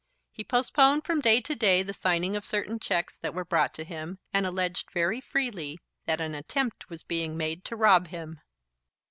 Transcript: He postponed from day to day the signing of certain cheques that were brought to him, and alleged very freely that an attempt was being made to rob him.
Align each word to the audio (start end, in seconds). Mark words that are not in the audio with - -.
He 0.31 0.43
postponed 0.43 1.03
from 1.05 1.21
day 1.21 1.41
to 1.41 1.53
day 1.55 1.83
the 1.83 1.93
signing 1.93 2.35
of 2.35 2.43
certain 2.43 2.79
cheques 2.79 3.19
that 3.19 3.35
were 3.35 3.45
brought 3.45 3.71
to 3.75 3.83
him, 3.83 4.17
and 4.33 4.47
alleged 4.47 4.89
very 4.89 5.21
freely 5.21 5.77
that 6.07 6.19
an 6.19 6.33
attempt 6.33 6.89
was 6.89 7.03
being 7.03 7.37
made 7.37 7.63
to 7.65 7.75
rob 7.75 8.07
him. 8.07 8.41